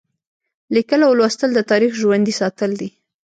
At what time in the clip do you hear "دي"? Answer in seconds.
2.81-2.89